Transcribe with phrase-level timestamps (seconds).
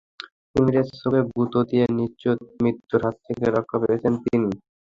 [0.51, 4.49] কুমিরের চোখে গুঁতো দিয়ে নিশ্চিত মৃত্যুর হাত থেকে রক্ষা পেয়েছেন তিনি।